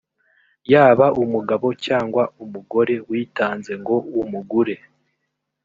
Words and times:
yaba 0.71 1.05
umugabo 1.23 1.67
cyangwa 1.85 2.23
umugore 2.43 2.95
witanze 3.09 3.71
ngo 3.81 3.95
umugure, 4.21 4.75